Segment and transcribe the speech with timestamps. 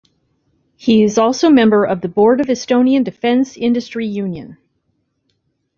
[0.77, 4.57] He is also member of the Board of Estonian Defense Industry Union.